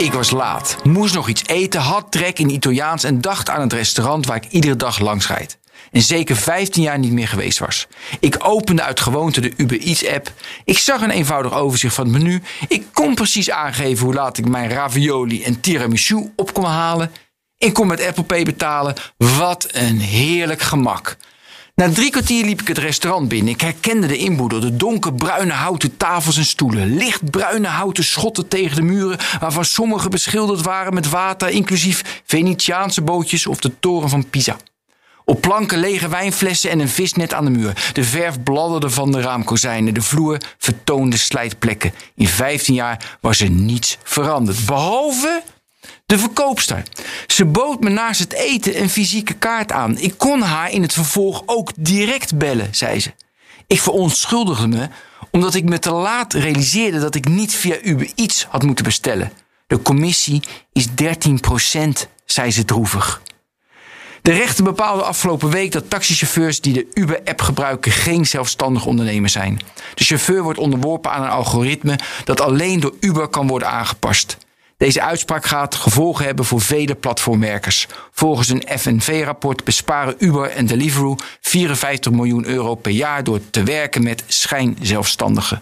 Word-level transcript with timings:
Ik 0.00 0.12
was 0.12 0.30
laat, 0.30 0.76
moest 0.84 1.14
nog 1.14 1.28
iets 1.28 1.46
eten, 1.46 1.80
had 1.80 2.12
trek 2.12 2.38
in 2.38 2.50
Italiaans 2.50 3.04
en 3.04 3.20
dacht 3.20 3.50
aan 3.50 3.60
het 3.60 3.72
restaurant 3.72 4.26
waar 4.26 4.36
ik 4.36 4.50
iedere 4.50 4.76
dag 4.76 4.98
langs 4.98 5.26
rijd. 5.26 5.58
En 5.90 6.02
zeker 6.02 6.36
15 6.36 6.82
jaar 6.82 6.98
niet 6.98 7.12
meer 7.12 7.28
geweest 7.28 7.58
was. 7.58 7.86
Ik 8.20 8.36
opende 8.38 8.82
uit 8.82 9.00
gewoonte 9.00 9.40
de 9.40 9.52
Uber 9.56 9.80
Eats 9.80 10.06
app. 10.06 10.32
Ik 10.64 10.78
zag 10.78 11.02
een 11.02 11.10
eenvoudig 11.10 11.54
overzicht 11.54 11.94
van 11.94 12.04
het 12.04 12.22
menu. 12.22 12.42
Ik 12.68 12.84
kon 12.92 13.14
precies 13.14 13.50
aangeven 13.50 14.04
hoe 14.04 14.14
laat 14.14 14.38
ik 14.38 14.48
mijn 14.48 14.70
ravioli 14.70 15.42
en 15.42 15.60
tiramisu 15.60 16.32
op 16.36 16.54
kon 16.54 16.64
halen. 16.64 17.12
Ik 17.58 17.72
kon 17.72 17.86
met 17.86 18.06
Apple 18.06 18.24
Pay 18.24 18.44
betalen. 18.44 18.94
Wat 19.16 19.66
een 19.70 20.00
heerlijk 20.00 20.62
gemak. 20.62 21.16
Na 21.74 21.90
drie 21.90 22.10
kwartier 22.10 22.44
liep 22.44 22.60
ik 22.60 22.68
het 22.68 22.78
restaurant 22.78 23.28
binnen. 23.28 23.52
Ik 23.52 23.60
herkende 23.60 24.06
de 24.06 24.16
inboedel, 24.16 24.60
de 24.60 24.76
donkerbruine 24.76 25.52
houten 25.52 25.96
tafels 25.96 26.36
en 26.36 26.44
stoelen. 26.44 26.96
Lichtbruine 26.96 27.68
houten 27.68 28.04
schotten 28.04 28.48
tegen 28.48 28.76
de 28.76 28.82
muren, 28.82 29.18
waarvan 29.40 29.64
sommige 29.64 30.08
beschilderd 30.08 30.62
waren 30.62 30.94
met 30.94 31.08
water, 31.08 31.48
inclusief 31.48 32.22
Venetiaanse 32.24 33.02
bootjes 33.02 33.46
of 33.46 33.58
de 33.58 33.72
toren 33.80 34.08
van 34.08 34.30
Pisa. 34.30 34.56
Op 35.24 35.40
planken 35.40 35.78
lege 35.78 36.08
wijnflessen 36.08 36.70
en 36.70 36.80
een 36.80 36.88
visnet 36.88 37.34
aan 37.34 37.44
de 37.44 37.50
muur. 37.50 37.90
De 37.92 38.04
verf 38.04 38.42
bladderde 38.42 38.90
van 38.90 39.12
de 39.12 39.20
raamkozijnen. 39.20 39.94
De 39.94 40.02
vloer 40.02 40.38
vertoonde 40.58 41.16
slijtplekken. 41.16 41.92
In 42.14 42.26
15 42.26 42.74
jaar 42.74 43.18
was 43.20 43.40
er 43.40 43.50
niets 43.50 43.98
veranderd. 44.02 44.66
Behalve 44.66 45.42
de 46.06 46.18
verkoopster. 46.18 46.82
Ze 47.26 47.44
bood 47.44 47.80
me 47.80 47.90
naast 47.90 48.20
het 48.20 48.32
eten 48.32 48.80
een 48.80 48.90
fysieke 48.90 49.34
kaart 49.34 49.72
aan. 49.72 49.98
Ik 49.98 50.14
kon 50.16 50.40
haar 50.40 50.70
in 50.70 50.82
het 50.82 50.92
vervolg 50.92 51.42
ook 51.46 51.70
direct 51.76 52.38
bellen, 52.38 52.74
zei 52.74 53.00
ze. 53.00 53.12
Ik 53.66 53.80
verontschuldigde 53.80 54.66
me 54.66 54.88
omdat 55.30 55.54
ik 55.54 55.64
me 55.64 55.78
te 55.78 55.92
laat 55.92 56.32
realiseerde 56.32 57.00
dat 57.00 57.14
ik 57.14 57.28
niet 57.28 57.54
via 57.54 57.76
Uber 57.82 58.10
iets 58.14 58.44
had 58.44 58.62
moeten 58.62 58.84
bestellen. 58.84 59.32
De 59.66 59.82
commissie 59.82 60.42
is 60.72 60.86
13% 60.86 60.92
zei 62.24 62.50
ze 62.50 62.64
droevig. 62.64 63.22
De 64.22 64.32
rechter 64.32 64.64
bepaalde 64.64 65.02
afgelopen 65.02 65.50
week 65.50 65.72
dat 65.72 65.90
taxichauffeurs 65.90 66.60
die 66.60 66.72
de 66.72 66.86
Uber-app 66.94 67.40
gebruiken 67.40 67.92
geen 67.92 68.26
zelfstandig 68.26 68.86
ondernemer 68.86 69.28
zijn. 69.28 69.60
De 69.94 70.04
chauffeur 70.04 70.42
wordt 70.42 70.58
onderworpen 70.58 71.10
aan 71.10 71.22
een 71.22 71.30
algoritme 71.30 71.98
dat 72.24 72.40
alleen 72.40 72.80
door 72.80 72.94
Uber 73.00 73.28
kan 73.28 73.46
worden 73.46 73.68
aangepast. 73.68 74.36
Deze 74.80 75.02
uitspraak 75.02 75.44
gaat 75.44 75.74
gevolgen 75.74 76.24
hebben 76.24 76.44
voor 76.44 76.60
vele 76.60 76.94
platformmerkers. 76.94 77.86
Volgens 78.10 78.48
een 78.48 78.64
FNV-rapport 78.78 79.64
besparen 79.64 80.14
Uber 80.18 80.50
en 80.50 80.66
Deliveroo 80.66 81.16
54 81.40 82.12
miljoen 82.12 82.46
euro 82.46 82.74
per 82.74 82.92
jaar 82.92 83.24
door 83.24 83.40
te 83.50 83.62
werken 83.62 84.02
met 84.02 84.24
schijnzelfstandigen. 84.26 85.60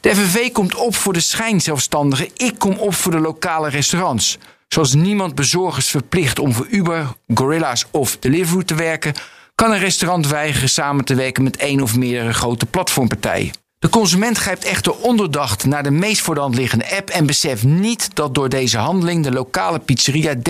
De 0.00 0.14
FNV 0.14 0.52
komt 0.52 0.74
op 0.74 0.94
voor 0.94 1.12
de 1.12 1.20
schijnzelfstandigen, 1.20 2.28
ik 2.36 2.58
kom 2.58 2.76
op 2.78 2.94
voor 2.94 3.12
de 3.12 3.20
lokale 3.20 3.68
restaurants. 3.68 4.38
Zoals 4.68 4.94
niemand 4.94 5.34
bezorgers 5.34 5.88
verplicht 5.88 6.38
om 6.38 6.52
voor 6.52 6.66
Uber, 6.66 7.06
Gorilla's 7.34 7.86
of 7.90 8.16
Deliveroo 8.16 8.62
te 8.62 8.74
werken, 8.74 9.14
kan 9.54 9.72
een 9.72 9.78
restaurant 9.78 10.26
weigeren 10.26 10.68
samen 10.68 11.04
te 11.04 11.14
werken 11.14 11.42
met 11.42 11.56
één 11.56 11.80
of 11.80 11.96
meerdere 11.96 12.32
grote 12.32 12.66
platformpartijen. 12.66 13.65
De 13.78 13.88
consument 13.88 14.38
grijpt 14.38 14.64
echter 14.64 14.92
onderdacht 14.92 15.64
naar 15.64 15.82
de 15.82 15.90
meest 15.90 16.20
voor 16.20 16.34
de 16.34 16.40
hand 16.40 16.54
liggende 16.54 16.96
app 16.96 17.08
en 17.08 17.26
beseft 17.26 17.64
niet 17.64 18.14
dat 18.14 18.34
door 18.34 18.48
deze 18.48 18.78
handeling 18.78 19.24
de 19.24 19.32
lokale 19.32 19.78
pizzeria 19.78 20.34
13% 20.34 20.40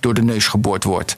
door 0.00 0.14
de 0.14 0.22
neus 0.22 0.46
geboord 0.46 0.84
wordt. 0.84 1.16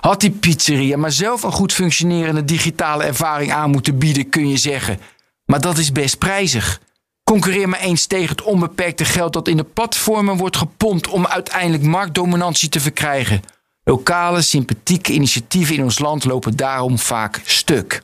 Had 0.00 0.20
die 0.20 0.30
pizzeria 0.30 0.96
maar 0.96 1.12
zelf 1.12 1.42
een 1.42 1.52
goed 1.52 1.72
functionerende 1.72 2.44
digitale 2.44 3.04
ervaring 3.04 3.52
aan 3.52 3.70
moeten 3.70 3.98
bieden, 3.98 4.28
kun 4.28 4.48
je 4.48 4.56
zeggen. 4.56 5.00
Maar 5.44 5.60
dat 5.60 5.78
is 5.78 5.92
best 5.92 6.18
prijzig. 6.18 6.80
Concurreer 7.24 7.68
maar 7.68 7.80
eens 7.80 8.06
tegen 8.06 8.28
het 8.28 8.42
onbeperkte 8.42 9.04
geld 9.04 9.32
dat 9.32 9.48
in 9.48 9.56
de 9.56 9.64
platformen 9.64 10.36
wordt 10.36 10.56
gepompt 10.56 11.08
om 11.08 11.26
uiteindelijk 11.26 11.82
marktdominantie 11.82 12.68
te 12.68 12.80
verkrijgen. 12.80 13.42
Lokale, 13.84 14.42
sympathieke 14.42 15.12
initiatieven 15.12 15.74
in 15.74 15.82
ons 15.82 15.98
land 15.98 16.24
lopen 16.24 16.56
daarom 16.56 16.98
vaak 16.98 17.40
stuk. 17.44 18.02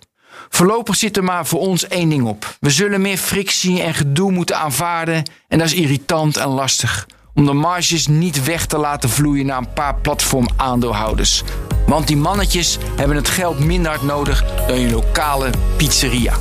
Voorlopig 0.49 0.97
zit 0.97 1.17
er 1.17 1.25
maar 1.25 1.47
voor 1.47 1.61
ons 1.61 1.89
één 1.89 2.09
ding 2.09 2.27
op. 2.27 2.56
We 2.61 2.71
zullen 2.71 3.00
meer 3.00 3.17
frictie 3.19 3.83
en 3.83 3.95
gedoe 3.95 4.33
moeten 4.33 4.59
aanvaarden 4.59 5.22
en 5.49 5.59
dat 5.59 5.67
is 5.67 5.75
irritant 5.75 6.37
en 6.37 6.49
lastig. 6.49 7.06
Om 7.34 7.47
de 7.47 7.53
marges 7.53 8.06
niet 8.06 8.44
weg 8.44 8.67
te 8.67 8.78
laten 8.78 9.09
vloeien 9.09 9.47
naar 9.47 9.59
een 9.59 9.73
paar 9.73 9.94
platformaandeelhouders. 9.94 11.43
Want 11.87 12.06
die 12.06 12.17
mannetjes 12.17 12.78
hebben 12.97 13.17
het 13.17 13.28
geld 13.28 13.59
minder 13.59 13.91
hard 13.91 14.03
nodig 14.03 14.44
dan 14.67 14.81
je 14.81 14.91
lokale 14.91 15.50
pizzeria. 15.77 16.34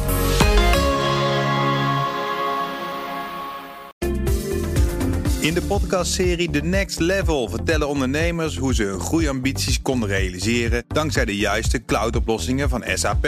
In 5.43 5.53
de 5.53 5.61
podcastserie 5.61 6.49
The 6.49 6.59
Next 6.59 6.99
Level 6.99 7.49
vertellen 7.49 7.87
ondernemers 7.87 8.57
hoe 8.57 8.73
ze 8.73 8.83
hun 8.83 8.99
groeiambities 8.99 9.81
konden 9.81 10.09
realiseren 10.09 10.83
dankzij 10.87 11.25
de 11.25 11.37
juiste 11.37 11.85
cloudoplossingen 11.85 12.69
van 12.69 12.83
SAP. 12.93 13.27